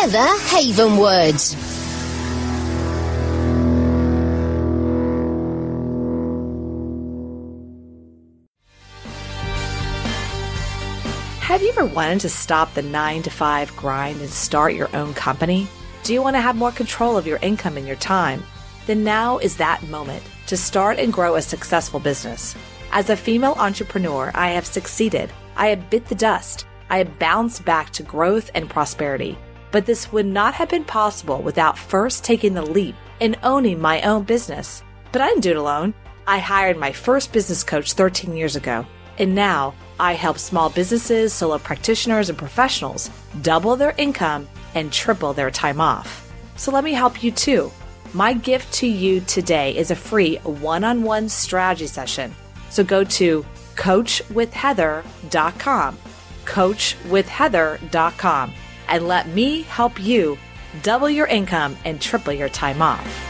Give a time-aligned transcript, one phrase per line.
[0.00, 1.54] Heather Havenwood.
[11.40, 15.14] Have you ever wanted to stop the nine to five grind and start your own
[15.14, 15.66] company?
[16.04, 18.44] Do you want to have more control of your income and your time?
[18.86, 22.54] Then now is that moment to start and grow a successful business.
[22.92, 25.32] As a female entrepreneur, I have succeeded.
[25.56, 26.66] I have bit the dust.
[26.88, 29.36] I have bounced back to growth and prosperity.
[29.70, 34.00] But this would not have been possible without first taking the leap and owning my
[34.02, 34.82] own business.
[35.12, 35.94] But I didn't do it alone.
[36.26, 38.86] I hired my first business coach 13 years ago.
[39.18, 43.10] And now I help small businesses, solo practitioners, and professionals
[43.42, 46.30] double their income and triple their time off.
[46.56, 47.72] So let me help you too.
[48.14, 52.34] My gift to you today is a free one on one strategy session.
[52.70, 53.44] So go to
[53.74, 55.98] coachwithheather.com,
[56.44, 58.54] coachwithheather.com,
[58.88, 60.38] and let me help you
[60.82, 63.28] double your income and triple your time off.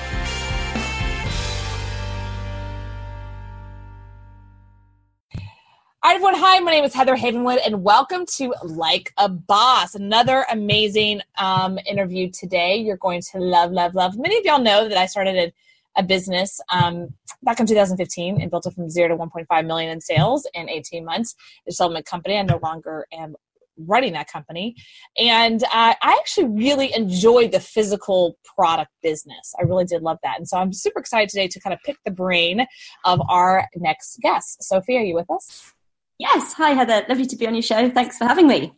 [6.09, 6.37] Hi, everyone.
[6.37, 11.79] Hi, my name is Heather Havenwood, and welcome to Like a Boss, another amazing um,
[11.87, 12.77] interview today.
[12.77, 14.17] You're going to love, love, love.
[14.17, 15.53] Many of y'all know that I started a,
[16.01, 17.09] a business um,
[17.43, 21.05] back in 2015 and built it from zero to 1.5 million in sales in 18
[21.05, 21.35] months.
[21.67, 22.39] It's a settlement company.
[22.39, 23.37] I no longer am
[23.79, 24.77] running that company.
[25.17, 29.55] And uh, I actually really enjoyed the physical product business.
[29.59, 30.39] I really did love that.
[30.39, 32.67] And so I'm super excited today to kind of pick the brain
[33.05, 34.63] of our next guest.
[34.63, 35.73] Sophie, are you with us?
[36.19, 36.53] Yes.
[36.55, 37.05] Hi, Heather.
[37.09, 37.89] Lovely to be on your show.
[37.91, 38.73] Thanks for having me.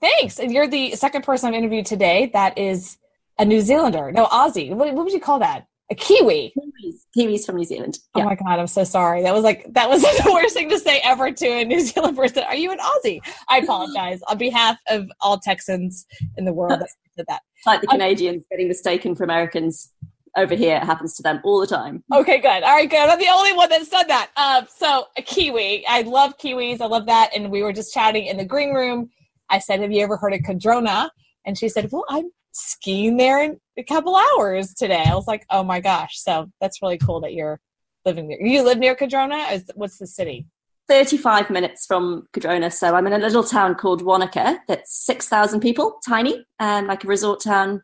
[0.00, 0.38] Thanks.
[0.38, 2.96] And you're the second person I've interviewed today that is
[3.38, 4.10] a New Zealander.
[4.10, 4.74] No, Aussie.
[4.74, 5.66] What, what would you call that?
[5.90, 6.52] A Kiwi.
[6.56, 7.98] Kiwis, Kiwis from New Zealand.
[8.14, 8.24] Yeah.
[8.24, 9.22] Oh my God, I'm so sorry.
[9.22, 12.16] That was like, that was the worst thing to say ever to a New Zealand
[12.16, 12.44] person.
[12.44, 13.20] Are you an Aussie?
[13.48, 16.06] I apologize on behalf of all Texans
[16.36, 17.40] in the world that said that.
[17.64, 19.90] Like the Canadians um, getting mistaken for Americans
[20.36, 23.18] over here it happens to them all the time okay good all right good i'm
[23.18, 27.06] the only one that's done that um, so a kiwi i love kiwis i love
[27.06, 29.08] that and we were just chatting in the green room
[29.50, 31.10] i said have you ever heard of Cardrona
[31.44, 35.44] and she said well i'm skiing there in a couple hours today i was like
[35.50, 37.60] oh my gosh so that's really cool that you're
[38.04, 40.46] living there you live near Cardrona what's the city
[40.88, 42.70] 35 minutes from Cardrona.
[42.70, 47.06] So I'm in a little town called Wanaka that's 6,000 people, tiny, and like a
[47.06, 47.82] resort town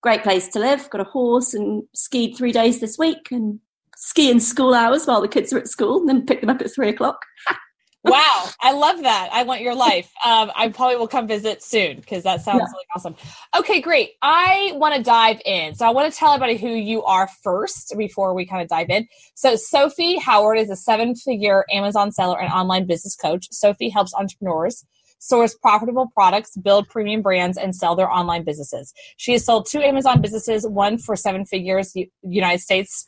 [0.00, 0.88] great place to live.
[0.90, 3.60] Got a horse and skied three days this week and
[3.96, 6.60] ski in school hours while the kids are at school and then pick them up
[6.60, 7.24] at three o'clock.
[8.10, 9.30] wow, I love that.
[9.32, 10.10] I want your life.
[10.24, 12.66] Um, I probably will come visit soon because that sounds yeah.
[12.72, 13.16] really awesome.
[13.56, 14.12] Okay, great.
[14.22, 15.74] I want to dive in.
[15.74, 18.90] So I want to tell everybody who you are first before we kind of dive
[18.90, 19.06] in.
[19.34, 23.48] So Sophie Howard is a seven figure Amazon seller and online business coach.
[23.50, 24.84] Sophie helps entrepreneurs
[25.20, 28.92] source profitable products, build premium brands, and sell their online businesses.
[29.16, 31.92] She has sold two Amazon businesses, one for seven figures,
[32.22, 33.06] United States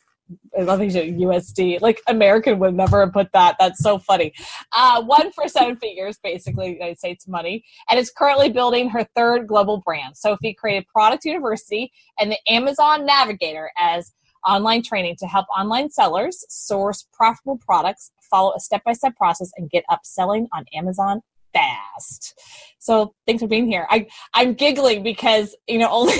[0.57, 1.81] I love USD.
[1.81, 3.55] Like American would never have put that.
[3.59, 4.33] That's so funny.
[4.71, 9.47] Uh, one for seven figures, basically United States money, and is currently building her third
[9.47, 10.17] global brand.
[10.17, 14.11] Sophie created Product University and the Amazon Navigator as
[14.47, 19.83] online training to help online sellers source profitable products, follow a step-by-step process, and get
[19.89, 21.21] up selling on Amazon
[21.53, 22.39] fast.
[22.79, 23.87] So thanks for being here.
[23.89, 26.13] I I'm giggling because you know only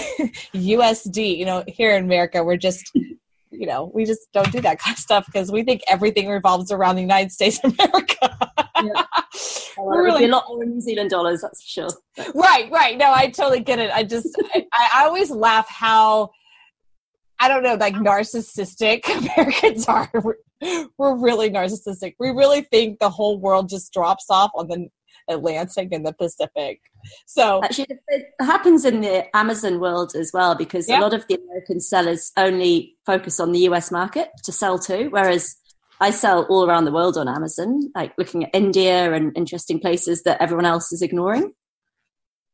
[0.53, 1.37] USD.
[1.37, 2.91] You know here in America we're just
[3.51, 6.71] you know we just don't do that kind of stuff because we think everything revolves
[6.71, 8.37] around the United States of America.
[8.83, 9.05] yeah.
[9.77, 12.33] We're really a lot more New Zealand dollars, that's for sure.
[12.35, 12.97] Right, right.
[12.97, 13.89] No, I totally get it.
[13.91, 16.29] I just I, I always laugh how
[17.41, 19.03] I don't know, like narcissistic
[19.35, 20.11] Americans are.
[20.13, 20.35] We're,
[20.99, 22.13] we're really narcissistic.
[22.19, 24.87] We really think the whole world just drops off on the
[25.27, 26.81] Atlantic and the Pacific.
[27.25, 30.99] So actually, it happens in the Amazon world as well because yeah.
[30.99, 35.07] a lot of the American sellers only focus on the US market to sell to,
[35.07, 35.55] whereas
[36.01, 40.23] I sell all around the world on Amazon, like looking at India and interesting places
[40.23, 41.53] that everyone else is ignoring.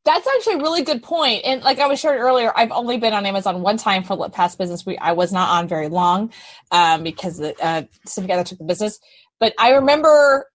[0.03, 1.43] That's actually a really good point.
[1.45, 4.57] And like I was sharing earlier, I've only been on Amazon one time for past
[4.57, 4.97] business week.
[5.01, 6.31] I was not on very long
[6.71, 8.99] um, because the uh, some together took the business.
[9.39, 10.45] But I remember,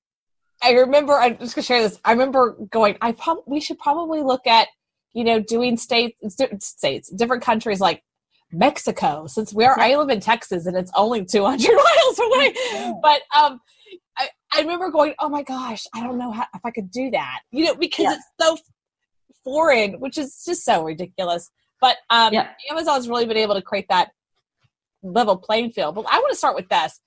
[0.63, 1.99] I remember, I'm just gonna share this.
[2.05, 4.69] I remember going, I probably we should probably look at,
[5.13, 6.17] you know, doing states,
[6.61, 8.03] states, different countries like
[8.53, 12.55] Mexico, since we are I live in Texas and it's only 200 miles away.
[13.03, 13.61] But um,
[14.17, 17.11] I, I remember going, oh my gosh, I don't know how, if I could do
[17.11, 18.15] that, you know, because yeah.
[18.15, 18.57] it's so
[19.43, 21.51] foreign, which is just so ridiculous.
[21.81, 22.51] But um, yeah.
[22.71, 24.11] Amazon's really been able to create that
[25.03, 25.95] level playing field.
[25.95, 27.01] But I want to start with this.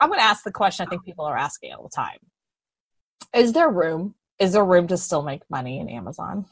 [0.00, 2.18] I'm going to ask the question I think people are asking all the time:
[3.34, 4.14] Is there room?
[4.38, 6.46] Is there room to still make money in Amazon?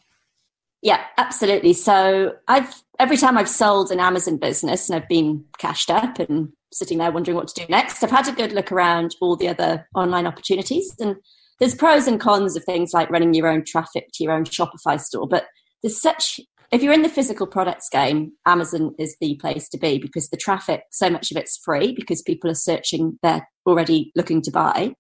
[0.83, 1.75] Yeah, absolutely.
[1.75, 6.51] So I've every time I've sold an Amazon business and I've been cashed up and
[6.73, 9.49] sitting there wondering what to do next, I've had a good look around all the
[9.49, 11.17] other online opportunities and
[11.59, 14.99] there's pros and cons of things like running your own traffic to your own Shopify
[14.99, 15.47] store, but
[15.83, 16.41] there's such
[16.73, 20.37] if you're in the physical products game, Amazon is the place to be because the
[20.37, 24.95] traffic, so much of it's free because people are searching, they're already looking to buy.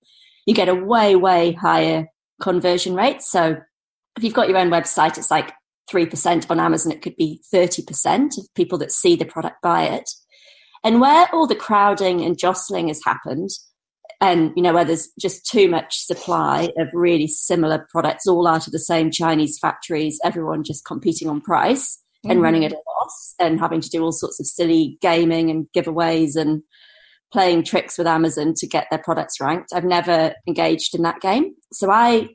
[0.50, 2.08] You get a way, way higher
[2.42, 3.22] conversion rate.
[3.22, 3.56] So
[4.16, 5.52] if you've got your own website, it's like
[5.88, 10.10] 3% on Amazon, it could be 30% of people that see the product buy it.
[10.82, 13.50] And where all the crowding and jostling has happened,
[14.20, 18.66] and you know where there's just too much supply of really similar products all out
[18.66, 22.32] of the same chinese factories everyone just competing on price mm-hmm.
[22.32, 25.68] and running at a loss and having to do all sorts of silly gaming and
[25.74, 26.62] giveaways and
[27.32, 31.54] playing tricks with amazon to get their products ranked i've never engaged in that game
[31.72, 32.28] so i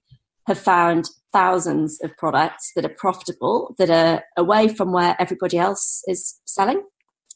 [0.47, 6.01] have found thousands of products that are profitable that are away from where everybody else
[6.07, 6.81] is selling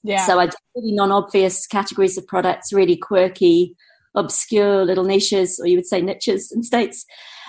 [0.04, 3.76] yeah so i do really non-obvious categories of products really quirky
[4.16, 7.06] obscure little niches, or you would say niches in states.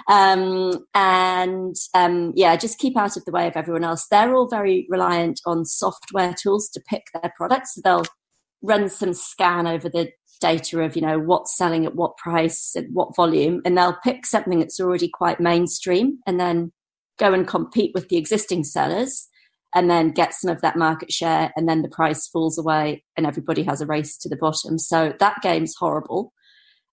[0.08, 4.06] Um, and um, yeah, just keep out of the way of everyone else.
[4.10, 7.74] They're all very reliant on software tools to pick their products.
[7.74, 8.04] So they'll
[8.62, 10.10] run some scan over the
[10.40, 14.26] data of you know what's selling at what price at what volume, and they'll pick
[14.26, 16.72] something that's already quite mainstream, and then
[17.18, 19.28] go and compete with the existing sellers
[19.72, 23.26] and then get some of that market share and then the price falls away and
[23.26, 26.32] everybody has a race to the bottom so that game's horrible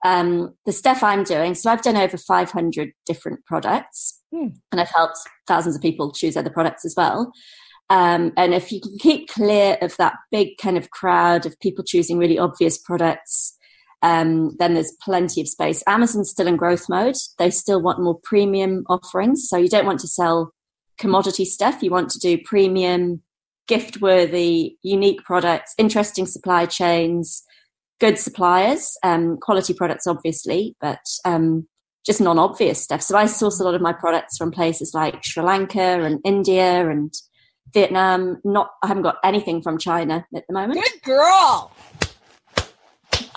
[0.06, 4.50] um, the stuff I'm doing, so I've done over 500 different products hmm.
[4.72, 5.18] and I've helped
[5.48, 7.32] thousands of people choose other products as well.
[7.90, 11.84] Um, and if you can keep clear of that big kind of crowd of people
[11.86, 13.58] choosing really obvious products,
[14.02, 15.84] um, then there's plenty of space.
[15.88, 17.16] Amazon's still in growth mode.
[17.40, 19.48] They still want more premium offerings.
[19.48, 20.54] So you don't want to sell
[20.98, 21.82] commodity stuff.
[21.82, 23.22] You want to do premium,
[23.68, 27.44] gift worthy, unique products, interesting supply chains,
[28.00, 31.68] good suppliers, um, quality products, obviously, but um,
[32.06, 33.02] just non obvious stuff.
[33.02, 36.90] So I source a lot of my products from places like Sri Lanka and India
[36.90, 37.14] and
[37.74, 38.40] Vietnam.
[38.44, 40.82] Not, I haven't got anything from China at the moment.
[40.82, 41.72] Good girl.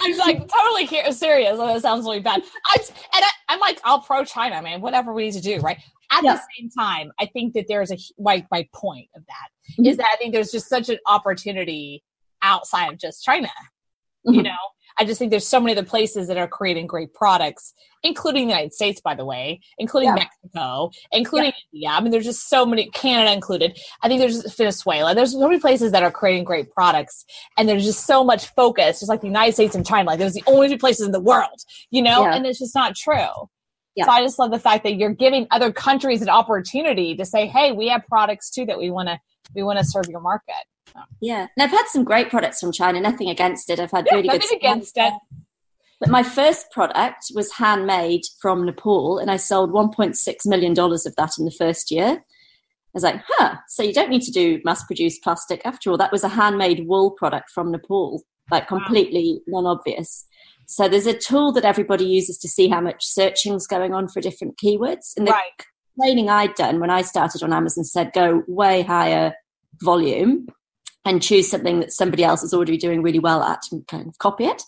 [0.02, 1.58] I'm like totally serious.
[1.58, 2.42] That sounds really bad.
[2.72, 4.80] I'm, and I, am like, I'll pro China, man.
[4.80, 5.78] Whatever we need to do, right?
[6.10, 6.34] At yeah.
[6.34, 9.86] the same time, I think that there's a my my point of that mm-hmm.
[9.86, 12.02] is that I think there's just such an opportunity
[12.42, 13.50] outside of just China
[14.26, 14.34] Mm-hmm.
[14.36, 14.50] You know,
[15.00, 18.52] I just think there's so many other places that are creating great products, including the
[18.52, 20.26] United States, by the way, including yeah.
[20.42, 21.72] Mexico, including yeah.
[21.72, 21.88] India.
[21.88, 23.80] I mean, there's just so many, Canada included.
[24.02, 25.14] I think there's Venezuela.
[25.14, 27.24] There's so many places that are creating great products,
[27.56, 30.06] and there's just so much focus, just like the United States and China.
[30.06, 32.34] Like, there's the only two places in the world, you know, yeah.
[32.34, 33.48] and it's just not true.
[33.96, 34.04] Yeah.
[34.04, 37.46] So I just love the fact that you're giving other countries an opportunity to say,
[37.46, 39.18] "Hey, we have products too that we want to
[39.54, 40.54] we want to serve your market."
[41.20, 43.00] Yeah, and I've had some great products from China.
[43.00, 43.80] Nothing against it.
[43.80, 44.40] I've had yeah, really good.
[44.40, 45.12] Nothing against it.
[46.00, 51.14] But my first product was handmade from Nepal, and I sold 1.6 million dollars of
[51.16, 52.22] that in the first year.
[52.90, 55.96] I was like, huh, so you don't need to do mass produced plastic after all.
[55.96, 59.60] That was a handmade wool product from Nepal, like completely wow.
[59.60, 60.24] non obvious.
[60.66, 64.08] So there's a tool that everybody uses to see how much searching is going on
[64.08, 65.12] for different keywords.
[65.16, 65.66] And the right.
[66.00, 69.34] Training I'd done when I started on Amazon said go way higher
[69.82, 70.46] volume
[71.04, 74.18] and choose something that somebody else is already doing really well at and kind of
[74.18, 74.62] copy it.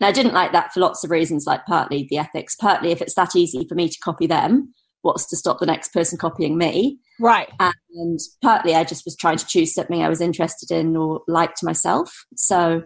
[0.00, 3.00] And I didn't like that for lots of reasons, like partly the ethics, partly if
[3.00, 4.72] it's that easy for me to copy them,
[5.02, 6.98] what's to stop the next person copying me?
[7.20, 7.48] Right.
[7.60, 11.62] And partly I just was trying to choose something I was interested in or liked
[11.62, 12.24] myself.
[12.36, 12.82] So,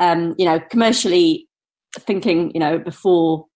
[0.00, 1.48] um, you know, commercially
[2.00, 3.46] thinking, you know, before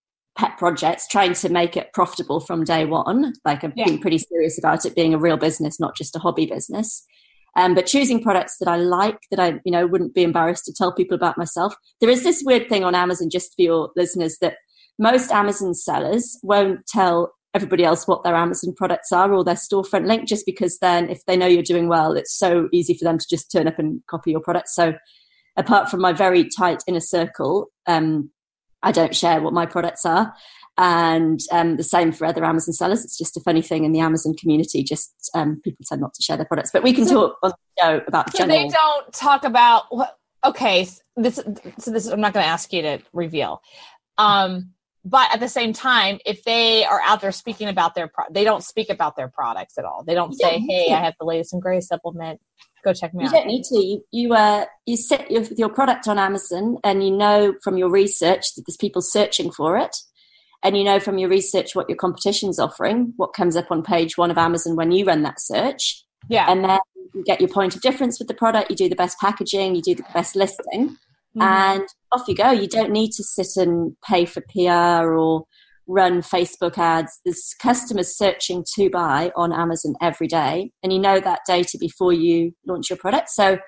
[0.41, 3.35] pet projects, trying to make it profitable from day one.
[3.45, 3.85] Like I've yeah.
[3.85, 7.05] been pretty serious about it being a real business, not just a hobby business.
[7.57, 10.73] Um, but choosing products that I like, that I, you know, wouldn't be embarrassed to
[10.73, 11.75] tell people about myself.
[12.01, 14.55] There is this weird thing on Amazon, just for your listeners, that
[14.99, 20.07] most Amazon sellers won't tell everybody else what their Amazon products are or their storefront
[20.07, 23.19] link, just because then if they know you're doing well, it's so easy for them
[23.19, 24.69] to just turn up and copy your product.
[24.69, 24.95] So
[25.59, 28.31] apart from my very tight inner circle, um,
[28.83, 30.35] I don't share what my products are.
[30.79, 33.05] And um, the same for other Amazon sellers.
[33.05, 34.83] It's just a funny thing in the Amazon community.
[34.83, 37.83] Just um, people tend not to share their products, but we can talk on the
[37.83, 38.33] show about.
[38.33, 38.59] So general.
[38.59, 40.17] they don't talk about what.
[40.43, 41.39] Okay, this.
[41.79, 42.07] So this.
[42.07, 43.61] I'm not going to ask you to reveal.
[44.17, 44.71] Um,
[45.05, 48.45] but at the same time, if they are out there speaking about their, pro- they
[48.45, 50.05] don't speak about their products at all.
[50.07, 52.41] They don't say, "Hey, I have the latest and greatest supplement.
[52.85, 53.79] Go check me you out." You don't need to.
[53.79, 57.91] You you, uh, you sit with your product on Amazon, and you know from your
[57.91, 59.97] research that there's people searching for it,
[60.63, 64.17] and you know from your research what your competition's offering, what comes up on page
[64.17, 66.05] one of Amazon when you run that search.
[66.29, 66.79] Yeah, and then
[67.15, 68.71] you get your point of difference with the product.
[68.71, 69.75] You do the best packaging.
[69.75, 70.97] You do the best listing
[71.37, 71.43] Mm-hmm.
[71.43, 72.51] and off you go.
[72.51, 75.47] You don't need to sit and pay for PR or
[75.91, 77.21] run Facebook ads.
[77.25, 82.13] There's customers searching to buy on Amazon every day, and you know that data before
[82.13, 83.31] you launch your product.
[83.31, 83.59] So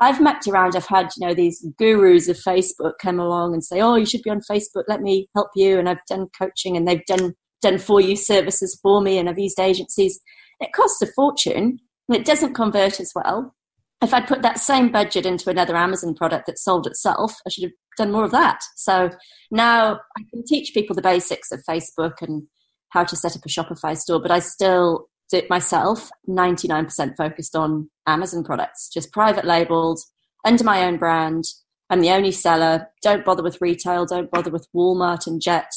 [0.00, 0.76] I've mapped around.
[0.76, 4.22] I've had you know these gurus of Facebook come along and say, "Oh, you should
[4.22, 4.84] be on Facebook.
[4.88, 8.78] Let me help you." And I've done coaching, and they've done done for you services
[8.82, 10.20] for me, and I've used agencies.
[10.60, 13.54] It costs a fortune, and it doesn't convert as well
[14.02, 17.64] if I'd put that same budget into another Amazon product that sold itself, I should
[17.64, 18.62] have done more of that.
[18.76, 19.10] So
[19.50, 22.44] now I can teach people the basics of Facebook and
[22.90, 27.54] how to set up a Shopify store, but I still do it myself, 99% focused
[27.54, 30.00] on Amazon products, just private labeled,
[30.44, 31.44] under my own brand.
[31.88, 32.88] I'm the only seller.
[33.02, 35.70] Don't bother with retail, don't bother with Walmart and Jet.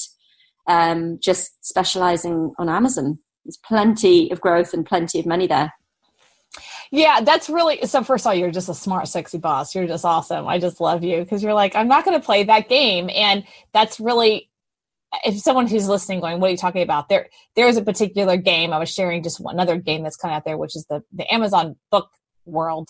[0.68, 3.20] Um, just specializing on Amazon.
[3.44, 5.74] There's plenty of growth and plenty of money there.
[6.94, 8.04] Yeah, that's really so.
[8.04, 9.74] First of all, you're just a smart, sexy boss.
[9.74, 10.48] You're just awesome.
[10.48, 13.44] I just love you because you're like, I'm not going to play that game, and
[13.74, 14.52] that's really.
[15.26, 18.38] If someone who's listening, going, "What are you talking about?" There, there is a particular
[18.38, 21.02] game I was sharing, just another game that's kind of out there, which is the
[21.12, 22.10] the Amazon book
[22.46, 22.90] world,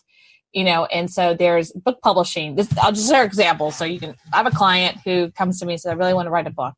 [0.51, 0.83] you know.
[0.83, 2.55] And so there's book publishing.
[2.55, 4.15] This, I'll just share examples so you can.
[4.33, 6.47] I have a client who comes to me and says, "I really want to write
[6.47, 6.73] a book,"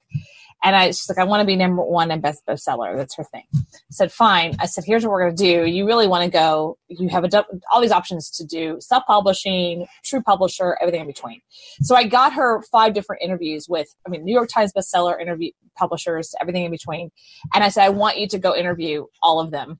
[0.65, 2.97] And I, she's like, I want to be number one and best bestseller.
[2.97, 3.43] That's her thing.
[3.53, 3.59] I
[3.91, 4.55] said, fine.
[4.59, 5.65] I said, here's what we're going to do.
[5.65, 10.23] You really want to go, you have a, all these options to do self-publishing, true
[10.23, 11.41] publisher, everything in between.
[11.81, 15.51] So I got her five different interviews with, I mean, New York Times bestseller interview
[15.77, 17.11] publishers, everything in between.
[17.53, 19.79] And I said, I want you to go interview all of them.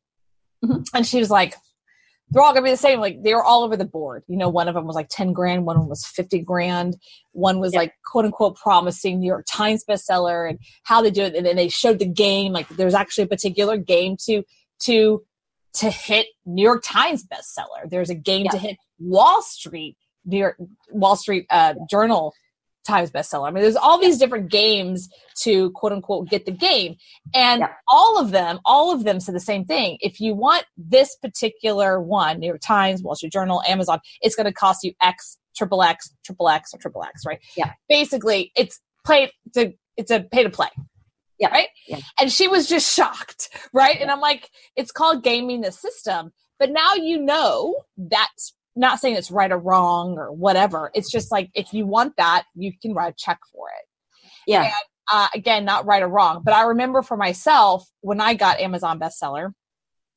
[0.64, 0.84] Mm-hmm.
[0.94, 1.56] And she was like,
[2.30, 3.00] they're all gonna be the same.
[3.00, 4.24] Like they were all over the board.
[4.28, 6.98] You know, one of them was like 10 grand, one of them was 50 grand,
[7.32, 7.80] one was yeah.
[7.80, 11.36] like quote unquote promising New York Times bestseller and how they do it.
[11.36, 12.52] And then they showed the game.
[12.52, 14.44] Like there's actually a particular game to
[14.82, 15.24] to
[15.76, 17.90] to hit New York Times bestseller.
[17.90, 18.52] There's a game yeah.
[18.52, 20.58] to hit Wall Street, New York
[20.90, 22.34] Wall Street uh, Journal
[22.86, 23.48] Times bestseller.
[23.48, 25.10] I mean, there's all these different games
[25.42, 26.96] to quote unquote get the game.
[27.34, 27.74] And yeah.
[27.88, 29.98] all of them, all of them said the same thing.
[30.02, 34.46] If you want this particular one, New York Times, Wall Street Journal, Amazon, it's going
[34.46, 37.40] to cost you X, triple X, triple X, or triple X, right?
[37.58, 37.72] Yeah.
[37.90, 40.70] Basically, it's play to, it's a pay to play.
[41.40, 41.50] Yeah.
[41.50, 41.68] Right.
[41.88, 42.00] Yeah.
[42.20, 43.50] And she was just shocked.
[43.74, 43.96] Right.
[43.96, 44.04] Yeah.
[44.04, 46.32] And I'm like, it's called gaming the system.
[46.60, 50.92] But now you know that's not saying it's right or wrong or whatever.
[50.94, 53.86] It's just like if you want that, you can write a check for it.
[54.48, 54.64] Yeah.
[54.64, 54.74] And,
[55.12, 59.00] uh, again, not right or wrong, but I remember for myself when I got Amazon
[59.00, 59.54] bestseller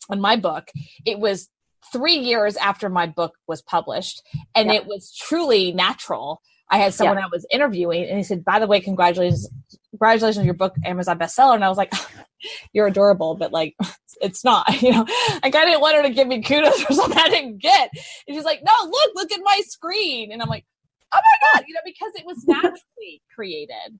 [0.08, 0.70] on my book,
[1.04, 1.48] it was
[1.92, 4.22] three years after my book was published,
[4.54, 4.76] and yeah.
[4.76, 6.40] it was truly natural.
[6.70, 7.24] I had someone yeah.
[7.24, 9.48] I was interviewing, and he said, "By the way, congratulations,
[9.90, 11.92] congratulations on your book, Amazon bestseller." And I was like,
[12.72, 13.74] "You're adorable," but like,
[14.20, 15.06] it's not, you know.
[15.42, 17.90] Like I didn't want her to give me kudos for something I didn't get.
[18.26, 20.64] And she's like, "No, look, look at my screen," and I'm like,
[21.12, 23.98] "Oh my god," you know, because it was naturally created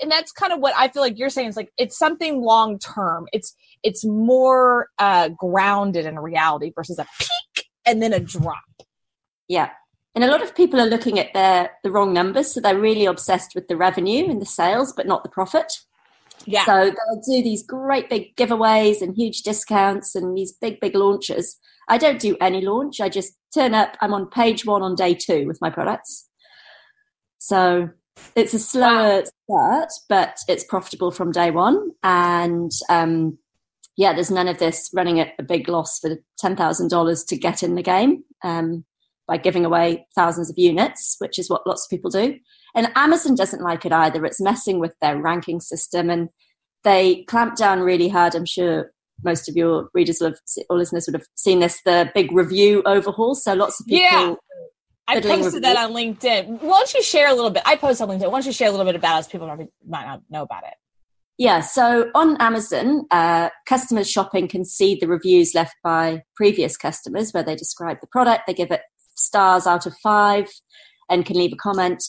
[0.00, 1.48] and that's kind of what I feel like you're saying.
[1.48, 3.26] It's like it's something long term.
[3.32, 8.58] It's it's more uh, grounded in reality versus a peak and then a drop.
[9.48, 9.70] Yeah,
[10.14, 13.06] and a lot of people are looking at their the wrong numbers, so they're really
[13.06, 15.72] obsessed with the revenue and the sales, but not the profit.
[16.50, 16.64] Yeah.
[16.64, 21.58] So they'll do these great big giveaways and huge discounts and these big big launches.
[21.88, 23.00] I don't do any launch.
[23.00, 23.96] I just turn up.
[24.00, 26.28] I'm on page one on day two with my products.
[27.38, 27.90] So
[28.36, 29.86] it's a slower wow.
[29.86, 31.90] start, but it's profitable from day one.
[32.02, 33.38] And um,
[33.96, 37.74] yeah, there's none of this running at a big loss for $10,000 to get in
[37.74, 38.84] the game um,
[39.26, 42.38] by giving away thousands of units, which is what lots of people do.
[42.74, 44.24] And Amazon doesn't like it either.
[44.24, 46.28] It's messing with their ranking system and
[46.84, 48.34] they clamp down really hard.
[48.34, 52.10] I'm sure most of your readers will have, or listeners would have seen this, the
[52.14, 53.34] big review overhaul.
[53.34, 54.34] So lots of people yeah.
[55.08, 56.62] I posted that on LinkedIn.
[56.62, 57.62] Why don't you share a little bit?
[57.66, 58.30] I posted on LinkedIn.
[58.30, 59.28] Why don't you share a little bit about us?
[59.28, 59.48] People
[59.86, 60.74] might not know about it.
[61.36, 67.32] Yeah, so on Amazon, uh, customers shopping can see the reviews left by previous customers
[67.32, 68.82] where they describe the product, they give it
[69.16, 70.48] stars out of five,
[71.08, 72.04] and can leave a comment.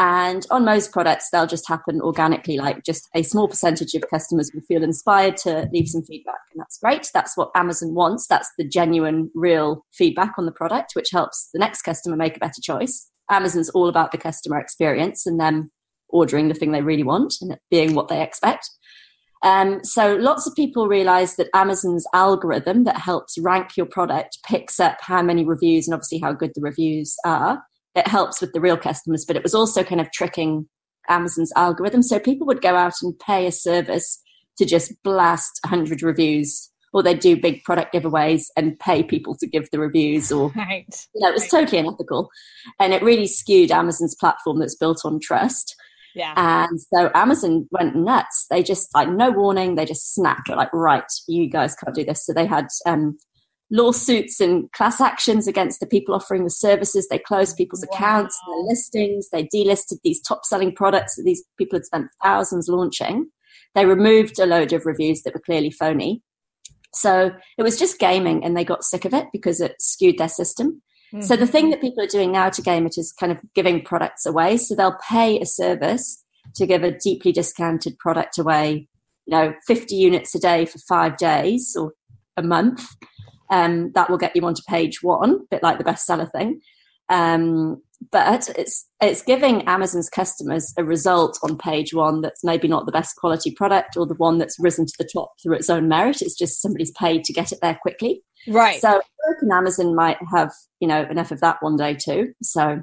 [0.00, 4.50] And on most products, they'll just happen organically, like just a small percentage of customers
[4.54, 6.40] will feel inspired to leave some feedback.
[6.54, 7.10] And that's great.
[7.12, 8.26] That's what Amazon wants.
[8.26, 12.40] That's the genuine, real feedback on the product, which helps the next customer make a
[12.40, 13.10] better choice.
[13.30, 15.70] Amazon's all about the customer experience and them
[16.08, 18.70] ordering the thing they really want and it being what they expect.
[19.42, 24.80] Um, so lots of people realize that Amazon's algorithm that helps rank your product picks
[24.80, 27.62] up how many reviews and obviously how good the reviews are
[27.94, 30.68] it helps with the real customers, but it was also kind of tricking
[31.08, 32.02] Amazon's algorithm.
[32.02, 34.22] So people would go out and pay a service
[34.58, 39.46] to just blast 100 reviews, or they'd do big product giveaways and pay people to
[39.46, 40.30] give the reviews.
[40.30, 40.86] Or right.
[41.14, 41.62] you know, it was right.
[41.62, 42.30] totally unethical,
[42.78, 45.74] and it really skewed Amazon's platform that's built on trust.
[46.14, 46.34] Yeah.
[46.36, 48.46] And so Amazon went nuts.
[48.50, 49.76] They just like no warning.
[49.76, 50.48] They just snapped.
[50.48, 52.26] They're like, right, you guys can't do this.
[52.26, 53.16] So they had um,
[53.70, 57.08] lawsuits and class actions against the people offering the services.
[57.08, 57.96] They closed people's wow.
[57.96, 59.28] accounts, their listings.
[59.30, 63.30] They delisted these top selling products that these people had spent thousands launching.
[63.74, 66.22] They removed a load of reviews that were clearly phony.
[66.92, 70.28] So it was just gaming and they got sick of it because it skewed their
[70.28, 70.82] system.
[71.14, 71.22] Mm-hmm.
[71.22, 71.70] So the thing mm-hmm.
[71.72, 74.56] that people are doing now to game it is kind of giving products away.
[74.56, 76.24] So they'll pay a service
[76.56, 78.88] to give a deeply discounted product away,
[79.26, 81.92] you know, 50 units a day for five days or
[82.36, 82.84] a month
[83.50, 86.60] um, that will get you onto page one, a bit like the bestseller thing.
[87.08, 92.86] Um, but it's it's giving Amazon's customers a result on page one that's maybe not
[92.86, 95.88] the best quality product or the one that's risen to the top through its own
[95.88, 96.22] merit.
[96.22, 98.22] It's just somebody's paid to get it there quickly.
[98.48, 98.80] Right.
[98.80, 99.02] So
[99.52, 102.32] Amazon might have you know enough of that one day too.
[102.42, 102.80] So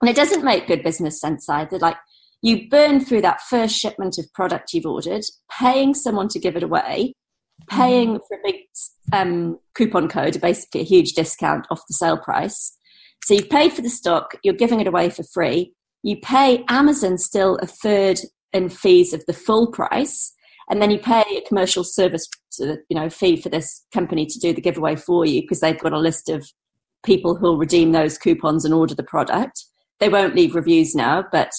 [0.00, 1.78] and it doesn't make good business sense either.
[1.78, 1.96] Like
[2.40, 6.62] you burn through that first shipment of product you've ordered, paying someone to give it
[6.62, 7.14] away,
[7.68, 8.24] paying mm-hmm.
[8.28, 8.56] for a big
[9.12, 12.76] um, coupon code, basically a huge discount off the sale price.
[13.24, 15.72] So you've paid for the stock, you're giving it away for free.
[16.02, 18.20] You pay Amazon still a third
[18.52, 20.32] in fees of the full price,
[20.68, 24.52] and then you pay a commercial service you know fee for this company to do
[24.52, 26.46] the giveaway for you because they've got a list of
[27.04, 29.64] people who'll redeem those coupons and order the product.
[30.00, 31.50] They won't leave reviews now, but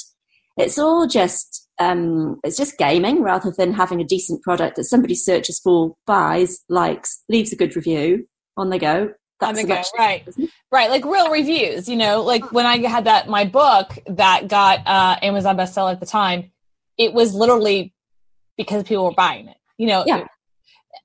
[0.58, 5.16] it's all just um, it's just gaming rather than having a decent product that somebody
[5.16, 8.28] searches for, buys, likes, leaves a good review.
[8.58, 9.12] On they go.
[9.42, 9.82] That's on the go.
[9.98, 10.26] Right,
[10.72, 10.90] right.
[10.90, 11.90] Like real reviews.
[11.90, 16.00] You know, like when I had that my book that got uh, Amazon bestseller at
[16.00, 16.52] the time,
[16.98, 17.94] it was literally
[18.58, 19.58] because people were buying it.
[19.78, 20.26] You know, yeah.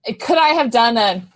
[0.04, 1.26] It, could I have done a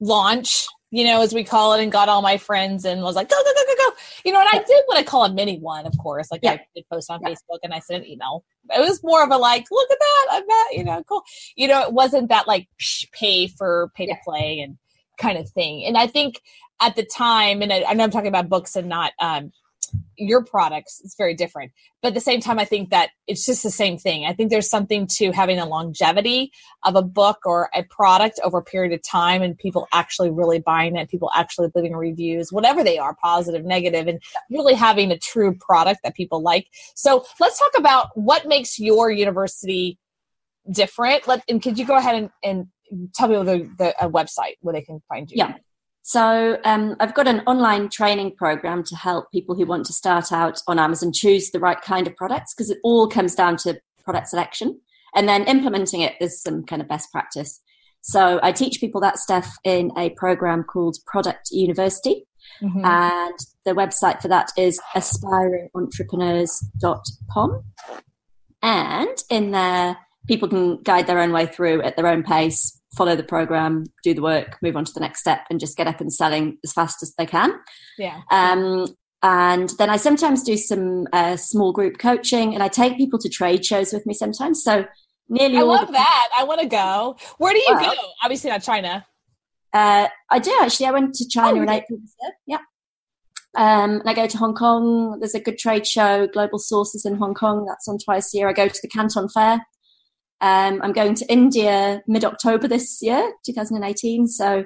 [0.00, 3.30] launch you know, as we call it, and got all my friends and was like,
[3.30, 3.96] go, go, go, go, go.
[4.26, 6.30] You know, and I did what I call a mini one, of course.
[6.30, 6.52] Like yeah.
[6.52, 7.30] I did post on yeah.
[7.30, 8.44] Facebook and I sent an email.
[8.68, 10.26] It was more of a like, look at that.
[10.32, 11.22] I'm not, you know, cool.
[11.56, 14.16] You know, it wasn't that like psh, pay for pay yeah.
[14.16, 14.76] to play and
[15.16, 15.84] kind of thing.
[15.86, 16.42] And I think
[16.82, 19.50] at the time, and I, I know I'm talking about books and not um,
[20.16, 21.72] your products it's very different.
[22.00, 24.24] But at the same time i think that it's just the same thing.
[24.26, 26.52] I think there's something to having a longevity
[26.84, 30.60] of a book or a product over a period of time and people actually really
[30.60, 35.18] buying it people actually leaving reviews whatever they are positive negative and really having a
[35.18, 36.68] true product that people like.
[36.94, 39.98] So let's talk about what makes your university
[40.70, 41.26] different.
[41.26, 44.72] Let and could you go ahead and, and tell people the, the uh, website where
[44.72, 45.36] they can find you?
[45.38, 45.54] Yeah
[46.02, 50.32] so um, I've got an online training program to help people who want to start
[50.32, 53.80] out on Amazon choose the right kind of products because it all comes down to
[54.04, 54.80] product selection
[55.14, 57.60] and then implementing it is some kind of best practice.
[58.00, 62.26] So I teach people that stuff in a program called Product University.
[62.60, 62.84] Mm-hmm.
[62.84, 67.64] And the website for that is aspiringentrepreneurs.com.
[68.62, 73.16] And in there, people can guide their own way through at their own pace, follow
[73.16, 76.00] the program, do the work, move on to the next step, and just get up
[76.00, 77.58] and selling as fast as they can.
[77.98, 78.20] Yeah.
[78.30, 78.86] Um,
[79.22, 83.28] and then I sometimes do some uh, small group coaching, and I take people to
[83.28, 84.62] trade shows with me sometimes.
[84.62, 84.84] So
[85.28, 85.72] nearly I all.
[85.72, 86.28] I love that.
[86.36, 87.16] I want to go.
[87.38, 88.02] Where do you well, go?
[88.22, 89.06] Obviously not China.
[89.72, 90.86] Uh, I do actually.
[90.86, 91.98] I went to China oh, in April.
[92.46, 92.58] Yeah.
[93.54, 95.18] Um, and I go to Hong Kong.
[95.20, 97.66] There's a good trade show, Global Sources in Hong Kong.
[97.66, 98.48] That's on twice a year.
[98.48, 99.60] I go to the Canton Fair
[100.42, 104.26] um, I'm going to India mid October this year, 2018.
[104.26, 104.64] So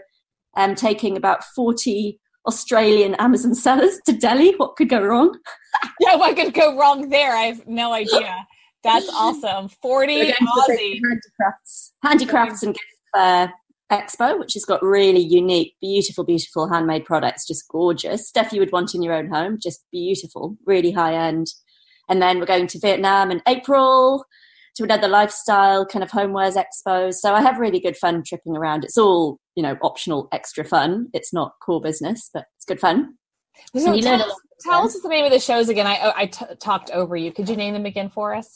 [0.56, 4.54] I'm taking about 40 Australian Amazon sellers to Delhi.
[4.56, 5.38] What could go wrong?
[6.00, 7.36] yeah, what could go wrong there?
[7.36, 8.46] I have no idea.
[8.82, 9.68] That's awesome.
[9.82, 11.00] 40 Aussie.
[11.04, 13.52] Handicrafts, handicrafts and gift fair
[13.92, 18.72] expo, which has got really unique, beautiful, beautiful handmade products, just gorgeous stuff you would
[18.72, 21.48] want in your own home, just beautiful, really high end.
[22.08, 24.24] And then we're going to Vietnam in April
[24.76, 27.12] to another lifestyle kind of homewares expo.
[27.12, 28.84] So I have really good fun tripping around.
[28.84, 31.08] It's all, you know, optional extra fun.
[31.12, 33.14] It's not core business, but it's good fun.
[33.74, 35.86] So tell, us, tell us the name of the shows again.
[35.86, 37.32] I, I t- talked over you.
[37.32, 38.50] Could you name them again for us?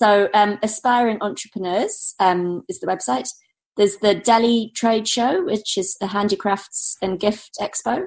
[0.00, 3.28] So um, Aspiring Entrepreneurs um, is the website.
[3.76, 8.06] There's the Delhi Trade Show, which is the Handicrafts and Gift Expo.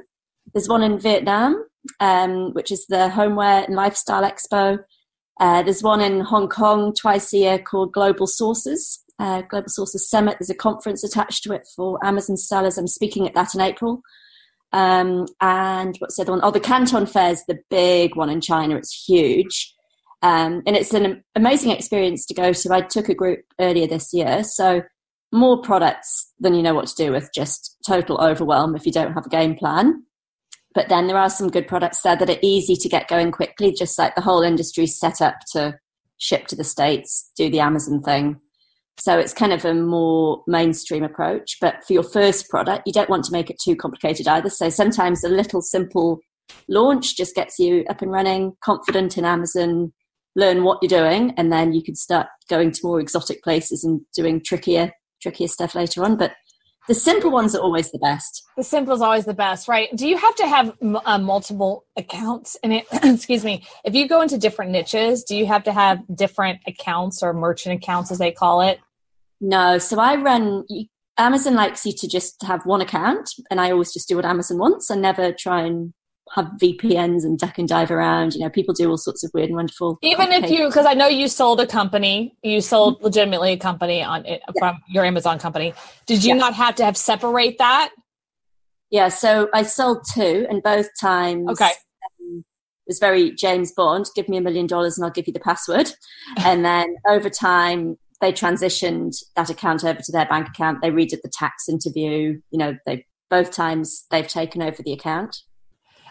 [0.53, 1.63] There's one in Vietnam,
[1.99, 4.79] um, which is the Homeware and Lifestyle Expo.
[5.41, 10.07] Uh, there's one in Hong Kong twice a year called Global Sources, uh, Global Sources
[10.07, 10.37] Summit.
[10.39, 12.77] There's a conference attached to it for Amazon sellers.
[12.77, 14.03] I'm speaking at that in April.
[14.71, 16.41] Um, and what's the other one?
[16.43, 18.75] Oh, the Canton Fair is the big one in China.
[18.75, 19.73] It's huge.
[20.21, 22.71] Um, and it's an amazing experience to go to.
[22.71, 24.43] I took a group earlier this year.
[24.43, 24.83] So
[25.31, 29.13] more products than you know what to do with, just total overwhelm if you don't
[29.13, 30.03] have a game plan.
[30.73, 33.73] But then there are some good products there that are easy to get going quickly,
[33.73, 35.77] just like the whole industry set up to
[36.17, 38.39] ship to the States, do the Amazon thing.
[38.99, 41.57] So it's kind of a more mainstream approach.
[41.59, 44.49] But for your first product, you don't want to make it too complicated either.
[44.49, 46.19] So sometimes a little simple
[46.67, 49.91] launch just gets you up and running, confident in Amazon,
[50.35, 54.01] learn what you're doing, and then you can start going to more exotic places and
[54.15, 56.15] doing trickier, trickier stuff later on.
[56.15, 56.33] But
[56.87, 58.43] the simple ones are always the best.
[58.57, 59.95] The simple is always the best, right?
[59.95, 62.85] Do you have to have uh, multiple accounts in it?
[63.03, 63.65] excuse me.
[63.85, 67.75] If you go into different niches, do you have to have different accounts or merchant
[67.81, 68.79] accounts, as they call it?
[69.39, 69.77] No.
[69.77, 70.65] So I run.
[71.17, 74.57] Amazon likes you to just have one account, and I always just do what Amazon
[74.57, 74.89] wants.
[74.89, 75.93] and never try and
[76.35, 78.33] have VPNs and duck and dive around.
[78.33, 79.97] You know, people do all sorts of weird and wonderful.
[80.01, 83.05] Even if you, because I know you sold a company, you sold mm-hmm.
[83.05, 84.59] legitimately a company on it yeah.
[84.59, 85.73] from your Amazon company.
[86.05, 86.39] Did you yeah.
[86.39, 87.91] not have to have separate that?
[88.89, 91.49] Yeah, so I sold two, and both times.
[91.49, 91.65] Okay.
[91.65, 92.43] Um,
[92.85, 94.05] it was very James Bond.
[94.15, 95.91] Give me a million dollars, and I'll give you the password.
[96.37, 100.81] and then over time, they transitioned that account over to their bank account.
[100.81, 102.39] They redid the tax interview.
[102.51, 105.37] You know, they both times they've taken over the account.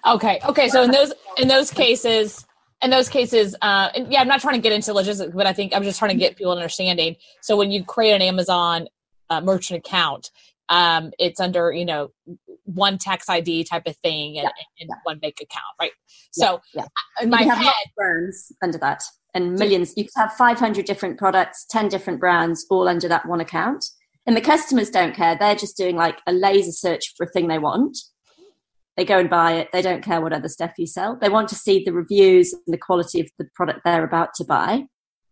[0.07, 0.41] Okay.
[0.49, 0.69] Okay.
[0.69, 2.47] So in those in those cases,
[2.83, 5.75] in those cases, uh, yeah, I'm not trying to get into logistics, but I think
[5.75, 7.17] I'm just trying to get people understanding.
[7.43, 8.89] So when you create an Amazon
[9.29, 10.31] uh, merchant account,
[10.69, 12.11] um, it's under you know
[12.65, 14.65] one tax ID type of thing and, yeah.
[14.81, 15.93] and one bank account, right?
[16.33, 16.85] So yeah,
[17.19, 17.25] yeah.
[17.25, 19.03] in my have head, brands under that
[19.35, 19.93] and millions.
[19.97, 23.85] You could have 500 different products, 10 different brands, all under that one account.
[24.27, 27.49] And the customers don't care; they're just doing like a laser search for a thing
[27.49, 27.97] they want
[29.01, 29.73] they go and buy it.
[29.73, 31.17] They don't care what other stuff you sell.
[31.19, 34.45] They want to see the reviews and the quality of the product they're about to
[34.45, 34.85] buy.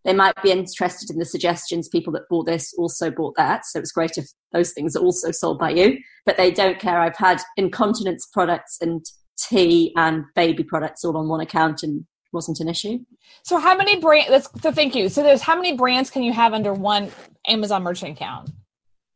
[0.07, 1.87] They might be interested in the suggestions.
[1.87, 3.67] People that bought this also bought that.
[3.67, 5.99] So it's great if those things are also sold by you.
[6.25, 6.99] But they don't care.
[6.99, 9.05] I've had incontinence products and
[9.37, 13.01] tea and baby products all on one account and wasn't an issue.
[13.43, 14.49] So how many brands?
[14.63, 15.11] So thank you.
[15.11, 17.11] So there's how many brands can you have under one
[17.47, 18.49] Amazon merchant account?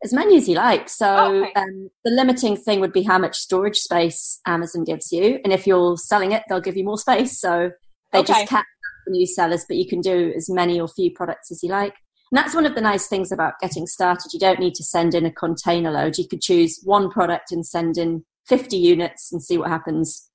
[0.04, 0.88] As many as you like.
[0.88, 1.52] So okay.
[1.54, 5.66] um, the limiting thing would be how much storage space Amazon gives you, and if
[5.66, 7.40] you're selling it, they'll give you more space.
[7.40, 7.70] So
[8.12, 8.32] they okay.
[8.32, 8.66] just cap
[9.06, 11.94] the new sellers, but you can do as many or few products as you like.
[12.30, 14.32] And that's one of the nice things about getting started.
[14.32, 16.18] You don't need to send in a container load.
[16.18, 20.30] You could choose one product and send in 50 units and see what happens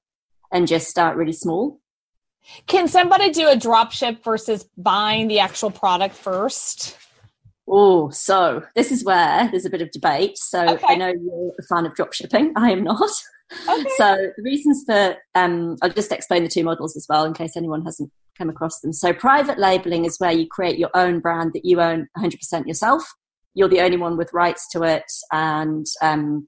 [0.51, 1.79] and just start really small.
[2.67, 6.97] Can somebody do a drop ship versus buying the actual product first?
[7.67, 10.37] Oh, so this is where there's a bit of debate.
[10.37, 10.85] So okay.
[10.87, 12.53] I know you're a fan of drop shipping.
[12.55, 13.11] I am not.
[13.67, 13.85] Okay.
[13.97, 17.55] So the reasons for um, I'll just explain the two models as well in case
[17.55, 18.93] anyone hasn't come across them.
[18.93, 23.03] So private labeling is where you create your own brand that you own 100% yourself.
[23.53, 26.47] You're the only one with rights to it, and um,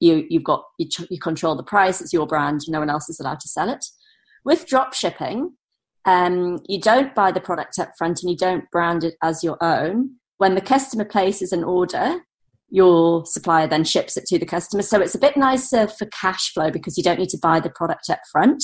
[0.00, 2.00] you you've got you, you control the price.
[2.00, 2.60] It's your brand.
[2.68, 3.84] No one else is allowed to sell it.
[4.44, 5.52] With drop shipping,
[6.04, 9.56] um, you don't buy the product up front and you don't brand it as your
[9.62, 12.20] own when the customer places an order,
[12.68, 14.82] your supplier then ships it to the customer.
[14.82, 17.70] So it's a bit nicer for cash flow because you don't need to buy the
[17.70, 18.62] product up front.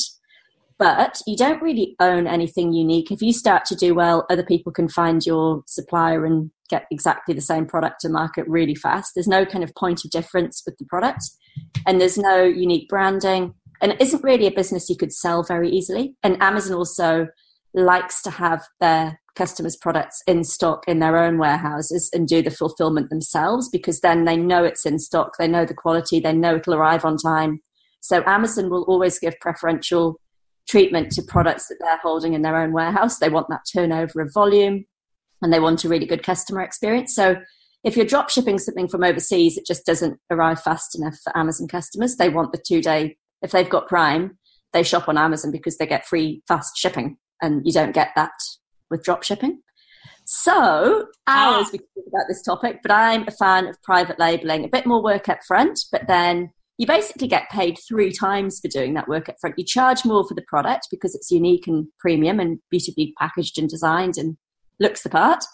[0.78, 3.12] But you don't really own anything unique.
[3.12, 7.34] If you start to do well, other people can find your supplier and get exactly
[7.34, 9.12] the same product to market really fast.
[9.14, 11.22] There's no kind of point of difference with the product,
[11.86, 13.54] and there's no unique branding.
[13.80, 16.16] And it isn't really a business you could sell very easily.
[16.24, 17.28] And Amazon also
[17.74, 22.50] likes to have their customers' products in stock in their own warehouses and do the
[22.50, 26.56] fulfillment themselves because then they know it's in stock, they know the quality, they know
[26.56, 27.60] it'll arrive on time.
[28.00, 30.20] So Amazon will always give preferential
[30.68, 33.18] treatment to products that they're holding in their own warehouse.
[33.18, 34.84] They want that turnover of volume
[35.40, 37.14] and they want a really good customer experience.
[37.14, 37.36] So
[37.84, 41.68] if you're drop shipping something from overseas, it just doesn't arrive fast enough for Amazon
[41.68, 42.16] customers.
[42.16, 44.38] They want the two day, if they've got Prime,
[44.72, 48.32] they shop on Amazon because they get free fast shipping and you don't get that
[48.92, 49.60] with drop shipping.
[50.24, 51.70] So, hours ah.
[51.72, 54.64] we talk about this topic, but I'm a fan of private labeling.
[54.64, 58.68] A bit more work up front, but then you basically get paid three times for
[58.68, 59.58] doing that work up front.
[59.58, 63.68] You charge more for the product because it's unique and premium and beautifully packaged and
[63.68, 64.36] designed and
[64.78, 65.44] looks the part.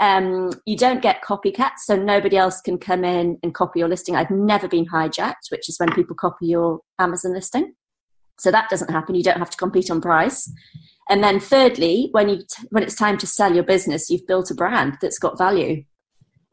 [0.00, 4.16] Um, you don't get copycats, so nobody else can come in and copy your listing.
[4.16, 7.74] I've never been hijacked, which is when people copy your Amazon listing.
[8.38, 9.14] So that doesn't happen.
[9.14, 10.50] You don't have to compete on price.
[11.12, 14.50] And then thirdly, when you t- when it's time to sell your business, you've built
[14.50, 15.84] a brand that's got value.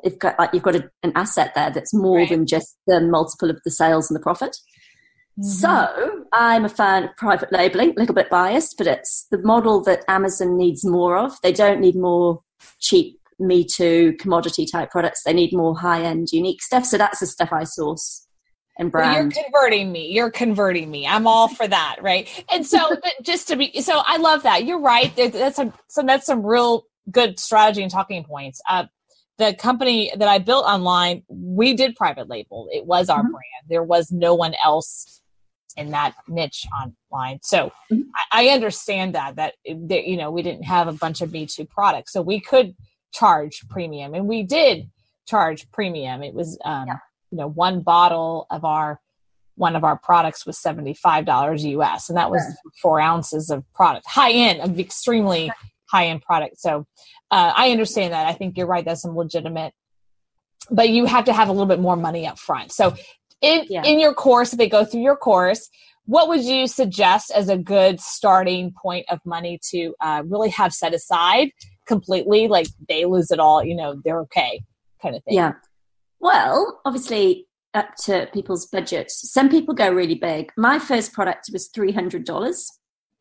[0.04, 2.30] You've got like you've got a, an asset there that's more right.
[2.30, 4.58] than just the multiple of the sales and the profit.
[5.39, 5.50] Mm-hmm.
[5.50, 9.82] So I'm a fan of private labeling, a little bit biased, but it's the model
[9.86, 11.38] that Amazon needs more of.
[11.41, 12.41] They don't need more
[12.82, 15.24] cheap me too commodity type products.
[15.24, 16.84] They need more high end unique stuff.
[16.84, 18.28] So that's the stuff I source
[18.80, 19.34] and brand.
[19.36, 20.08] You're converting me.
[20.08, 21.06] You're converting me.
[21.06, 22.28] I'm all for that, right?
[22.52, 22.80] And so,
[23.22, 24.65] just to be, so I love that.
[24.65, 25.15] You're right.
[25.15, 28.62] That's some, so that's some real good strategy and talking points.
[28.68, 28.86] Uh,
[29.38, 32.68] the company that I built online, we did private label.
[32.72, 33.32] It was our mm-hmm.
[33.32, 33.70] brand.
[33.70, 35.22] There was no one else
[35.78, 37.39] in that niche online.
[37.44, 38.02] So mm-hmm.
[38.32, 41.46] I, I, understand that, that, that, you know, we didn't have a bunch of Me
[41.46, 42.12] Too products.
[42.12, 42.76] So we could
[43.13, 44.89] charge premium and we did
[45.26, 46.22] charge premium.
[46.22, 46.98] It was, um, yeah
[47.32, 49.00] you know one bottle of our
[49.56, 52.42] one of our products was $75 US and that was
[52.82, 55.52] four ounces of product high end of extremely
[55.89, 56.60] high end product.
[56.60, 56.86] So
[57.30, 58.26] uh, I understand that.
[58.26, 59.74] I think you're right that's some legitimate
[60.72, 62.72] but you have to have a little bit more money up front.
[62.72, 62.96] So
[63.42, 63.84] in yeah.
[63.84, 65.70] in your course if they go through your course
[66.06, 70.74] what would you suggest as a good starting point of money to uh, really have
[70.74, 71.52] set aside
[71.86, 74.62] completely like they lose it all you know they're okay
[75.02, 75.36] kind of thing?
[75.36, 75.54] Yeah
[76.19, 79.32] well, obviously, up to people's budgets.
[79.32, 80.51] Some people go really big.
[80.58, 82.65] My first product was $300.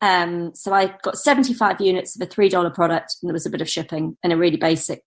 [0.01, 3.61] Um, so I got 75 units of a $3 product, and there was a bit
[3.61, 5.03] of shipping and a really basic,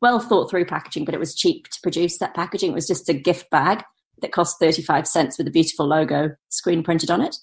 [0.00, 2.70] well thought through packaging, but it was cheap to produce that packaging.
[2.70, 3.82] It was just a gift bag
[4.20, 7.36] that cost 35 cents with a beautiful logo screen printed on it.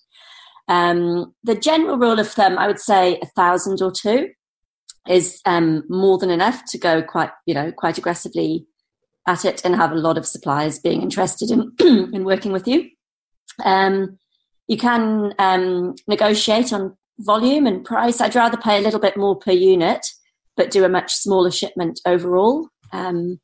[0.67, 4.29] Um, the general rule of thumb, I would say a thousand or two
[5.07, 8.65] is um, more than enough to go quite, you know, quite aggressively
[9.29, 11.71] at it and have a lot of suppliers being interested in,
[12.13, 12.89] in working with you.
[13.63, 14.17] Um,
[14.67, 18.19] you can um, negotiate on volume and price.
[18.19, 20.05] I'd rather pay a little bit more per unit,
[20.57, 22.69] but do a much smaller shipment overall.
[22.91, 23.39] Um,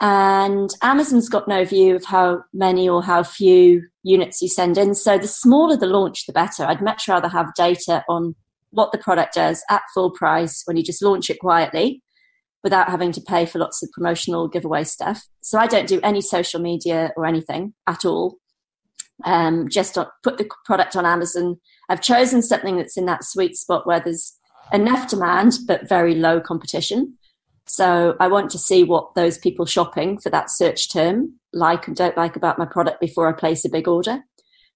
[0.00, 4.94] and Amazon's got no view of how many or how few units you send in.
[4.94, 6.64] So the smaller the launch, the better.
[6.64, 8.36] I'd much rather have data on
[8.70, 12.02] what the product does at full price when you just launch it quietly
[12.64, 15.24] without having to pay for lots of promotional giveaway stuff.
[15.40, 18.36] So I don't do any social media or anything at all.
[19.24, 21.60] Um, just put the product on Amazon.
[21.88, 24.36] I've chosen something that's in that sweet spot where there's
[24.72, 27.16] enough demand but very low competition.
[27.66, 31.96] So I want to see what those people shopping for that search term like and
[31.96, 34.20] don't like about my product before I place a big order.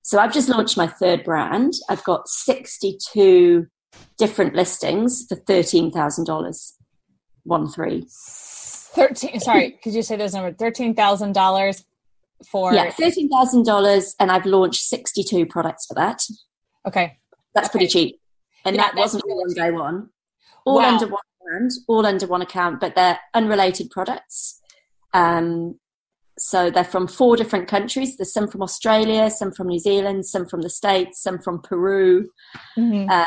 [0.02, 1.74] So I've just launched my third brand.
[1.88, 3.66] I've got 62
[4.18, 6.72] different listings for $13,000
[7.44, 8.06] one three.
[8.08, 9.40] Thirteen.
[9.40, 10.56] Sorry, could you say those numbers?
[10.58, 11.84] Thirteen thousand dollars
[12.50, 16.20] for yeah, thirteen thousand dollars, and I've launched sixty-two products for that.
[16.86, 17.18] Okay,
[17.54, 17.72] that's okay.
[17.72, 18.20] pretty cheap,
[18.64, 20.08] and yeah, that wasn't all on day one.
[20.64, 20.92] All wow.
[20.92, 24.60] under one brand, all under one account, but they're unrelated products.
[25.12, 25.78] Um,
[26.38, 28.16] so they're from four different countries.
[28.16, 32.30] There's some from Australia, some from New Zealand, some from the States, some from Peru.
[32.76, 33.10] Mm-hmm.
[33.10, 33.26] Um,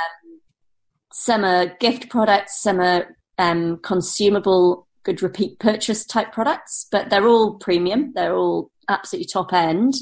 [1.13, 7.27] some are gift products, some are um, consumable, good repeat purchase type products, but they're
[7.27, 8.11] all premium.
[8.13, 9.93] They're all absolutely top end.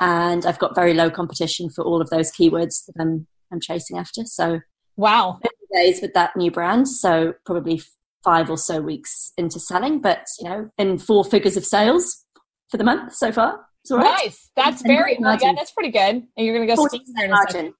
[0.00, 3.98] And I've got very low competition for all of those keywords that I'm, I'm chasing
[3.98, 4.24] after.
[4.24, 4.60] So,
[4.96, 5.38] wow.
[5.72, 6.88] Days with that new brand.
[6.88, 7.82] So, probably
[8.24, 12.24] five or so weeks into selling, but you know, in four figures of sales
[12.70, 13.66] for the month so far.
[13.98, 14.50] Nice.
[14.54, 16.22] That's very, well, yeah, that's pretty good.
[16.36, 16.80] And you're going to go
[17.28, 17.74] margin.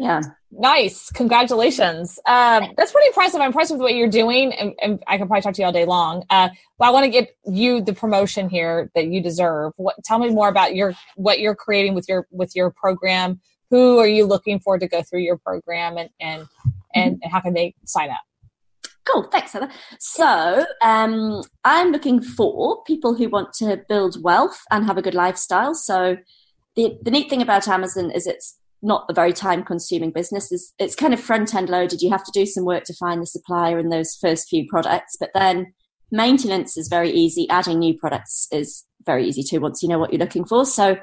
[0.00, 0.22] Yeah.
[0.50, 1.10] Nice.
[1.12, 2.18] Congratulations.
[2.26, 3.40] Um, that's pretty impressive.
[3.40, 5.72] I'm impressed with what you're doing, and, and I can probably talk to you all
[5.72, 6.24] day long.
[6.30, 9.74] Uh, but I want to give you the promotion here that you deserve.
[9.76, 13.40] What, tell me more about your what you're creating with your with your program.
[13.68, 16.48] Who are you looking for to go through your program, and and
[16.94, 18.22] and, and how can they sign up?
[19.04, 19.70] Cool, thanks, Heather.
[19.98, 25.14] So, um, I'm looking for people who want to build wealth and have a good
[25.14, 25.74] lifestyle.
[25.74, 26.16] So,
[26.76, 30.50] the, the neat thing about Amazon is it's not a very time consuming business.
[30.50, 32.02] It's, it's kind of front end loaded.
[32.02, 35.16] You have to do some work to find the supplier in those first few products,
[35.18, 35.72] but then
[36.10, 37.48] maintenance is very easy.
[37.50, 40.64] Adding new products is very easy too once you know what you're looking for.
[40.64, 40.98] So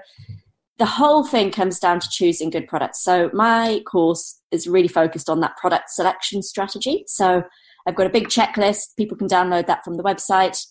[0.78, 3.04] the whole thing comes down to choosing good products.
[3.04, 7.04] So my course is really focused on that product selection strategy.
[7.08, 7.44] So
[7.88, 8.96] I've got a big checklist.
[8.96, 10.64] People can download that from the website.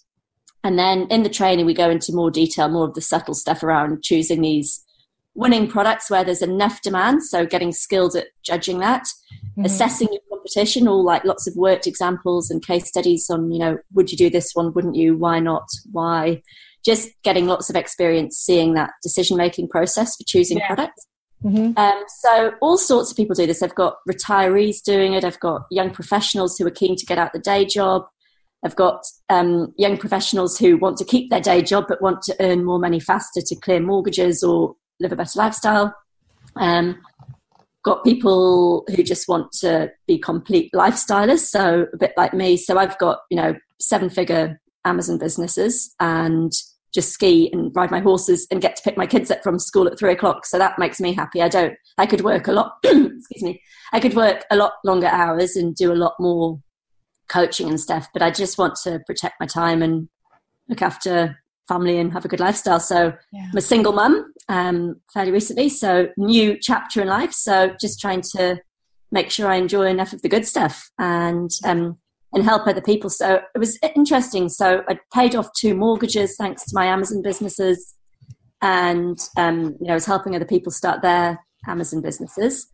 [0.63, 3.63] And then in the training, we go into more detail, more of the subtle stuff
[3.63, 4.85] around choosing these
[5.37, 7.23] winning products where there's enough demand.
[7.23, 9.65] So getting skilled at judging that, mm-hmm.
[9.65, 13.79] assessing your competition, all like lots of worked examples and case studies on, you know,
[13.93, 14.73] would you do this one?
[14.73, 15.17] Wouldn't you?
[15.17, 15.67] Why not?
[15.93, 16.43] Why?
[16.85, 20.67] Just getting lots of experience seeing that decision making process for choosing yeah.
[20.67, 21.07] products.
[21.45, 21.79] Mm-hmm.
[21.79, 23.63] Um, so all sorts of people do this.
[23.63, 25.25] I've got retirees doing it.
[25.25, 28.07] I've got young professionals who are keen to get out the day job.
[28.65, 32.37] I've got um, young professionals who want to keep their day job but want to
[32.41, 35.95] earn more money faster to clear mortgages or live a better lifestyle.
[36.57, 37.01] Um,
[37.85, 42.57] got people who just want to be complete lifestylists, so a bit like me.
[42.57, 46.53] So I've got you know seven figure Amazon businesses and
[46.95, 49.87] just ski and ride my horses and get to pick my kids up from school
[49.87, 50.47] at three o'clock.
[50.47, 51.43] So that makes me happy.
[51.43, 51.75] I don't.
[51.99, 52.73] I could work a lot.
[52.85, 53.61] excuse me.
[53.93, 56.61] I could work a lot longer hours and do a lot more
[57.29, 58.09] coaching and stuff.
[58.13, 60.09] But I just want to protect my time and
[60.69, 62.81] look after family and have a good lifestyle.
[62.81, 63.47] So yeah.
[63.51, 67.33] I'm a single mum um, fairly recently, so new chapter in life.
[67.33, 68.61] So just trying to
[69.13, 71.99] make sure I enjoy enough of the good stuff and um,
[72.33, 73.09] and help other people.
[73.09, 74.49] So it was interesting.
[74.49, 77.95] So I paid off two mortgages thanks to my Amazon businesses,
[78.63, 82.67] and um, you know I was helping other people start their Amazon businesses.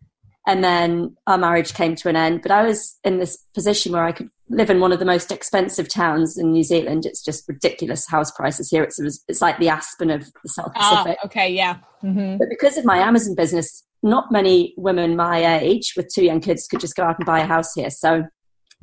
[0.45, 2.41] And then our marriage came to an end.
[2.41, 5.31] But I was in this position where I could live in one of the most
[5.31, 7.05] expensive towns in New Zealand.
[7.05, 8.83] It's just ridiculous house prices here.
[8.83, 11.19] It's it's like the Aspen of the South ah, Pacific.
[11.21, 11.77] Oh, okay, yeah.
[12.03, 12.37] Mm-hmm.
[12.37, 16.67] But because of my Amazon business, not many women my age with two young kids
[16.67, 17.89] could just go out and buy a house here.
[17.89, 18.23] So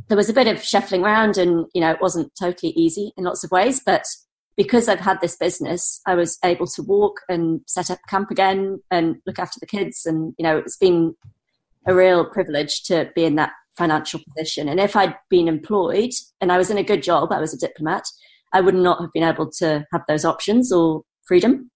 [0.08, 3.24] there was a bit of shuffling around, and you know, it wasn't totally easy in
[3.24, 3.80] lots of ways.
[3.84, 4.04] But
[4.56, 8.80] because I've had this business, I was able to walk and set up camp again
[8.90, 11.14] and look after the kids, and you know, it's been
[11.86, 14.68] a real privilege to be in that financial position.
[14.68, 17.58] And if I'd been employed and I was in a good job, I was a
[17.58, 18.04] diplomat,
[18.52, 21.70] I would not have been able to have those options or freedom.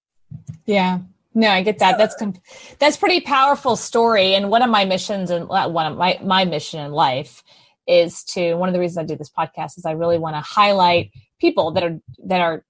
[0.67, 1.01] Yeah.
[1.35, 1.99] No, I get that.
[1.99, 2.39] That's comp-
[2.79, 4.35] that's pretty powerful story.
[4.35, 7.43] And one of my missions and one of my my mission in life
[7.89, 10.41] is to one of the reasons I do this podcast is I really want to
[10.41, 12.65] highlight people that are that are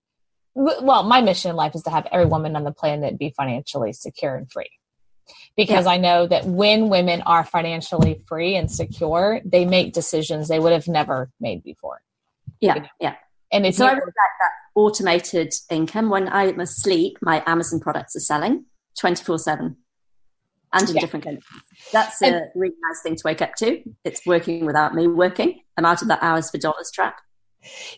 [0.54, 3.92] well, my mission in life is to have every woman on the planet be financially
[3.92, 4.70] secure and free
[5.56, 5.92] because yeah.
[5.92, 10.72] I know that when women are financially free and secure, they make decisions they would
[10.72, 12.02] have never made before.
[12.60, 12.88] Yeah, you know?
[13.00, 13.14] yeah.
[13.52, 16.10] And if so, I really like that automated income.
[16.10, 18.64] When I'm asleep, my Amazon products are selling
[18.98, 19.76] twenty four seven,
[20.72, 21.00] and in yeah.
[21.00, 21.44] different countries.
[21.92, 23.82] That's a really nice thing to wake up to.
[24.04, 25.60] It's working without me working.
[25.76, 27.16] I'm out of that hours for dollars trap.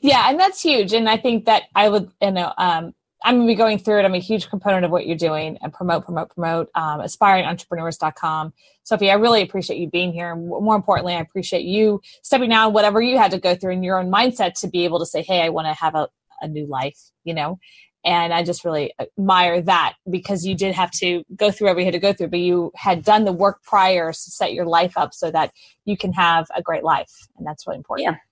[0.01, 0.93] Yeah, and that's huge.
[0.93, 2.95] And I think that I would, you know, um,
[3.27, 4.05] I'm going to be going through it.
[4.05, 6.71] I'm a huge component of what you're doing and promote, promote, promote.
[6.77, 8.53] Um, aspiringentrepreneurs.com.
[8.85, 10.33] Sophie, I really appreciate you being here.
[10.33, 13.83] And more importantly, I appreciate you stepping down whatever you had to go through in
[13.83, 16.09] your own mindset to be able to say, Hey, I want to have a,
[16.41, 17.59] a new life, you know?
[18.05, 21.85] And I just really admire that because you did have to go through what you
[21.85, 24.97] had to go through, but you had done the work prior to set your life
[24.97, 25.51] up so that
[25.85, 27.11] you can have a great life.
[27.37, 28.05] And that's really important.
[28.05, 28.26] Yeah.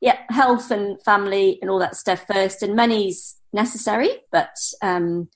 [0.00, 0.18] Yeah.
[0.30, 2.62] Health and family and all that stuff first.
[2.62, 5.28] And money's necessary, but um,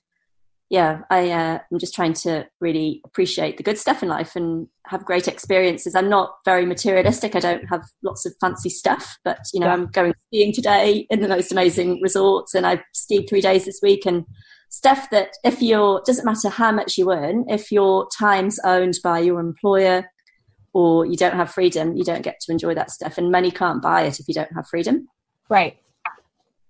[0.71, 4.67] yeah, I, uh, I'm just trying to really appreciate the good stuff in life and
[4.87, 5.95] have great experiences.
[5.95, 7.35] I'm not very materialistic.
[7.35, 9.73] I don't have lots of fancy stuff, but you know, yeah.
[9.73, 13.81] I'm going skiing today in the most amazing resorts, and I've skied three days this
[13.83, 14.25] week and
[14.69, 19.19] stuff that if you're doesn't matter how much you earn, if your time's owned by
[19.19, 20.09] your employer
[20.73, 23.81] or you don't have freedom, you don't get to enjoy that stuff, and money can't
[23.81, 25.07] buy it if you don't have freedom.
[25.49, 25.77] Right.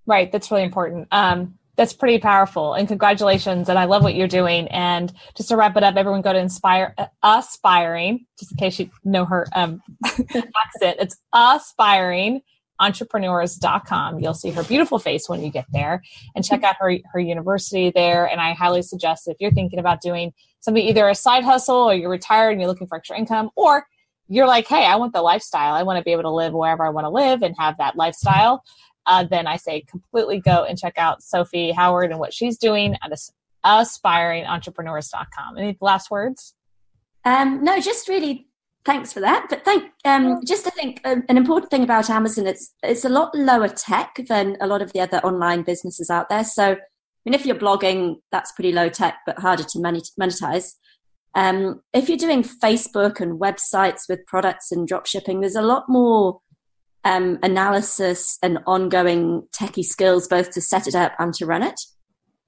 [0.06, 0.32] Right.
[0.32, 1.08] That's really important.
[1.12, 3.70] Um, that's pretty powerful and congratulations.
[3.70, 4.68] And I love what you're doing.
[4.68, 8.80] And just to wrap it up, everyone go to inspire uh, aspiring, just in case
[8.80, 10.98] you know her um, accent.
[11.00, 12.42] It's aspiring
[12.80, 14.20] entrepreneurs.com.
[14.20, 16.04] You'll see her beautiful face when you get there
[16.36, 18.26] and check out her, her university there.
[18.26, 21.94] And I highly suggest if you're thinking about doing something, either a side hustle or
[21.94, 23.86] you're retired and you're looking for extra income, or
[24.34, 25.74] you're like, hey, I want the lifestyle.
[25.74, 27.96] I want to be able to live wherever I want to live and have that
[27.96, 28.64] lifestyle
[29.06, 32.96] uh, then I say completely go and check out Sophie Howard and what she's doing
[33.04, 33.12] at
[33.66, 35.58] aspiringentrepreneurs.com.
[35.58, 36.56] Any last words?
[37.26, 38.48] Um, no, just really
[38.86, 39.48] thanks for that.
[39.50, 43.10] But thank um, just I think um, an important thing about Amazon it's it's a
[43.10, 46.44] lot lower tech than a lot of the other online businesses out there.
[46.44, 46.78] So I
[47.26, 50.74] mean, if you're blogging, that's pretty low tech, but harder to monetize.
[51.34, 56.42] Um, if you're doing Facebook and websites with products and dropshipping, there's a lot more
[57.04, 61.80] um, analysis and ongoing techie skills, both to set it up and to run it.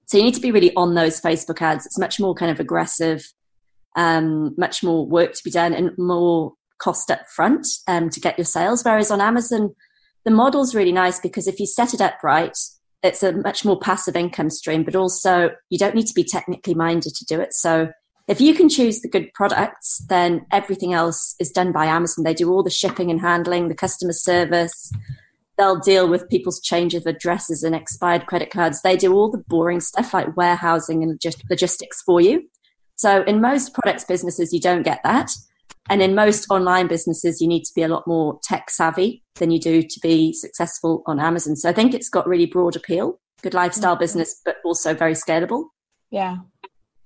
[0.07, 1.85] So you need to be really on those Facebook ads.
[1.85, 3.23] It's much more kind of aggressive,
[3.95, 8.37] um, much more work to be done, and more cost up front um, to get
[8.37, 8.83] your sales.
[8.83, 9.73] Whereas on Amazon,
[10.25, 12.57] the model's really nice because if you set it up right,
[13.01, 16.73] it's a much more passive income stream, but also you don't need to be technically
[16.73, 17.53] minded to do it.
[17.53, 17.89] So
[18.27, 22.23] if you can choose the good products, then everything else is done by Amazon.
[22.23, 24.91] They do all the shipping and handling, the customer service.
[25.57, 28.81] They'll deal with people's change of addresses and expired credit cards.
[28.81, 31.19] They do all the boring stuff like warehousing and
[31.49, 32.49] logistics for you.
[32.95, 35.31] So in most products businesses, you don't get that.
[35.89, 39.51] And in most online businesses, you need to be a lot more tech savvy than
[39.51, 41.57] you do to be successful on Amazon.
[41.57, 44.03] So I think it's got really broad appeal, good lifestyle mm-hmm.
[44.03, 45.65] business, but also very scalable.
[46.09, 46.37] Yeah.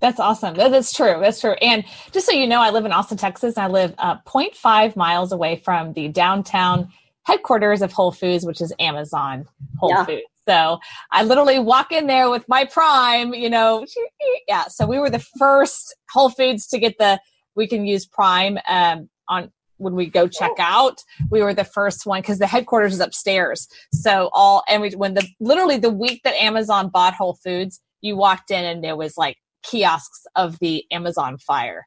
[0.00, 0.54] That's awesome.
[0.54, 1.18] That's true.
[1.20, 1.54] That's true.
[1.54, 4.94] And just so you know, I live in Austin, Texas, and I live uh, 0.5
[4.94, 6.92] miles away from the downtown
[7.24, 9.46] headquarters of Whole Foods, which is Amazon
[9.78, 10.04] Whole yeah.
[10.04, 10.22] Foods.
[10.48, 10.78] So
[11.12, 13.84] I literally walk in there with my Prime, you know,
[14.48, 14.68] yeah.
[14.68, 17.20] So we were the first Whole Foods to get the
[17.54, 21.02] we can use Prime um, on when we go check out.
[21.30, 23.68] We were the first one because the headquarters is upstairs.
[23.92, 28.16] So all and we when the literally the week that Amazon bought Whole Foods, you
[28.16, 31.86] walked in and there was like kiosks of the Amazon fire.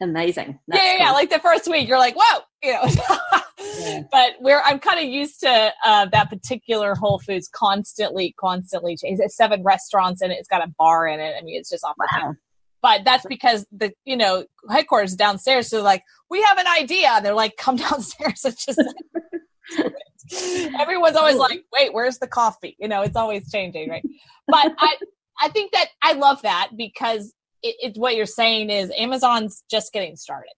[0.00, 0.58] Amazing.
[0.66, 1.06] That's yeah, yeah, cool.
[1.06, 2.80] yeah, Like the first week, you're like, whoa, you know.
[2.84, 3.18] yeah.
[4.10, 9.20] But we're I'm kind of used to uh, that particular Whole Foods constantly, constantly change.
[9.20, 10.38] It's seven restaurants and it.
[10.38, 11.34] it's got a bar in it.
[11.38, 11.94] I mean, it's just off.
[11.98, 12.34] Wow.
[12.82, 15.68] But that's because the you know headquarters downstairs.
[15.68, 17.20] So like, we have an idea.
[17.22, 18.44] They're like, come downstairs.
[18.44, 18.82] It's just.
[20.80, 22.76] Everyone's always like, wait, where's the coffee?
[22.78, 24.04] You know, it's always changing, right?
[24.48, 24.96] But I,
[25.40, 29.92] I think that I love that because it, it's what you're saying is Amazon's just
[29.92, 30.52] getting started.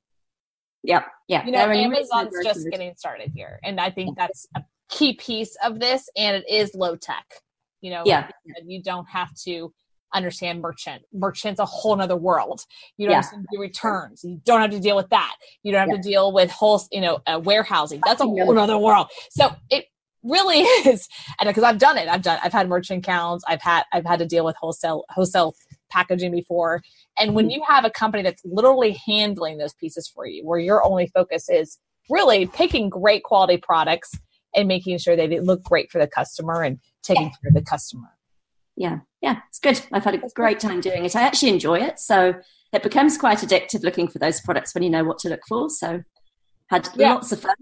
[0.82, 1.06] Yep.
[1.28, 1.44] Yeah.
[1.46, 3.58] You know, Amazon's just getting started here.
[3.64, 6.08] And I think that's a key piece of this.
[6.16, 7.24] And it is low tech.
[7.80, 8.28] You know, yeah.
[8.64, 9.72] you don't have to
[10.14, 11.02] understand merchant.
[11.12, 12.62] Merchant's a whole nother world.
[12.96, 13.22] You don't yeah.
[13.22, 14.22] have to do returns.
[14.24, 15.36] You don't have to deal with that.
[15.62, 15.96] You don't have yeah.
[15.96, 18.00] to deal with whole, you know, uh, warehousing.
[18.04, 19.08] That's a whole other world.
[19.30, 19.86] So it
[20.24, 21.08] really is.
[21.40, 22.08] And because i've done it.
[22.08, 23.44] I've done i've had merchant accounts.
[23.46, 25.54] I've had i've had to deal with wholesale wholesale
[25.90, 26.82] packaging before.
[27.18, 27.60] And when mm-hmm.
[27.60, 31.48] you have a company that's literally handling those pieces for you where your only focus
[31.48, 31.78] is
[32.10, 34.12] really picking great quality products
[34.54, 37.28] and making sure they look great for the customer and taking yeah.
[37.28, 38.08] care of the customer.
[38.76, 38.98] Yeah.
[39.20, 39.38] Yeah.
[39.48, 39.80] It's good.
[39.92, 41.16] I've had a great time doing it.
[41.16, 41.98] I actually enjoy it.
[41.98, 42.34] So
[42.72, 45.70] it becomes quite addictive looking for those products when you know what to look for.
[45.70, 46.02] So
[46.68, 47.14] had yeah.
[47.14, 47.54] lots of fun,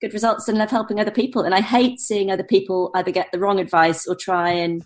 [0.00, 1.42] good results, and love helping other people.
[1.42, 4.84] And I hate seeing other people either get the wrong advice or try and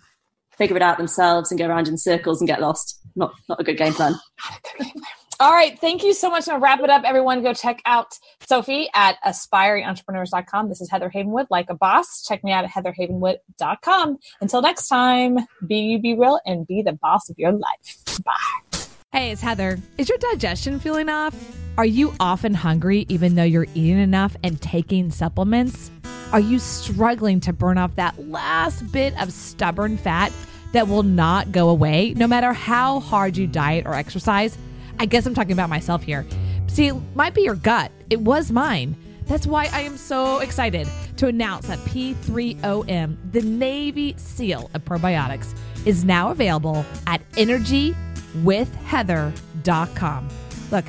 [0.57, 2.99] figure it out themselves and go around in circles and get lost.
[3.15, 4.15] Not not a good game plan.
[5.39, 5.77] All right.
[5.79, 6.47] Thank you so much.
[6.47, 7.03] I'll wrap it up.
[7.05, 8.17] Everyone go check out
[8.47, 10.69] Sophie at aspiringentrepreneurs.com.
[10.69, 12.23] This is Heather Havenwood, like a boss.
[12.25, 14.17] Check me out at heatherhavenwood.com.
[14.39, 18.23] Until next time, be you, be real, and be the boss of your life.
[18.23, 18.79] Bye.
[19.11, 19.77] Hey, it's Heather.
[19.97, 21.35] Is your digestion feeling off?
[21.77, 25.91] Are you often hungry even though you're eating enough and taking supplements?
[26.31, 30.31] Are you struggling to burn off that last bit of stubborn fat
[30.71, 34.57] that will not go away no matter how hard you diet or exercise?
[34.99, 36.25] I guess I'm talking about myself here.
[36.67, 37.91] See, it might be your gut.
[38.09, 38.95] It was mine.
[39.25, 45.53] That's why I am so excited to announce that P3OM, the Navy SEAL of probiotics,
[45.85, 50.29] is now available at energywithheather.com.
[50.71, 50.85] Look,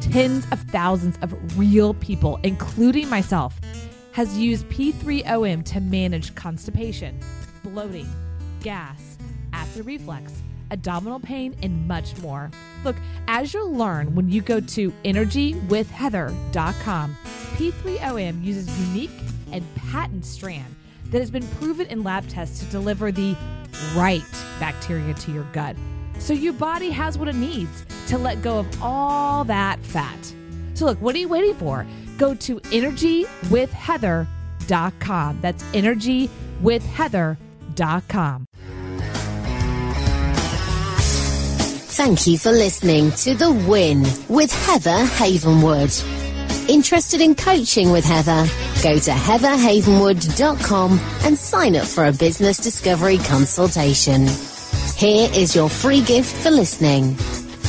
[0.00, 3.60] tens of thousands of real people, including myself,
[4.12, 7.18] has used P3OM to manage constipation,
[7.62, 8.08] bloating,
[8.60, 9.16] gas,
[9.52, 12.50] acid reflux, abdominal pain, and much more.
[12.84, 12.96] Look,
[13.26, 17.16] as you'll learn when you go to energywithheather.com,
[17.54, 19.10] P3OM uses unique
[19.52, 20.74] and patent strand
[21.06, 23.34] that has been proven in lab tests to deliver the
[23.94, 24.22] right
[24.60, 25.74] bacteria to your gut
[26.18, 30.34] so your body has what it needs to let go of all that fat.
[30.74, 31.86] So, look, what are you waiting for?
[32.18, 35.38] Go to energywithheather.com.
[35.40, 38.48] That's energywithheather.com.
[41.98, 46.68] Thank you for listening to The Win with Heather Havenwood.
[46.68, 48.46] Interested in coaching with Heather?
[48.82, 54.28] Go to heatherhavenwood.com and sign up for a business discovery consultation.
[54.96, 57.16] Here is your free gift for listening.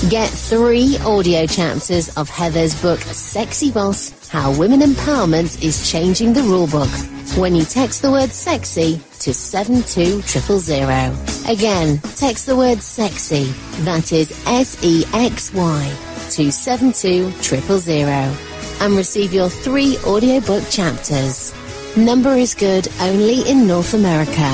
[0.09, 6.41] Get three audio chapters of Heather's book, Sexy Boss How Women Empowerment is Changing the
[6.41, 11.49] Rulebook when you text the word sexy to 72000.
[11.49, 13.45] Again, text the word sexy,
[13.83, 15.97] that is S E X Y,
[16.31, 18.37] to 72000
[18.81, 21.53] and receive your three audiobook chapters.
[21.97, 24.49] Number is good only in North America.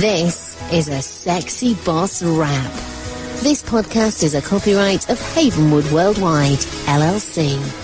[0.00, 0.41] This
[0.72, 2.72] is a sexy boss rap.
[3.42, 6.58] This podcast is a copyright of Havenwood Worldwide,
[6.88, 7.81] LLC.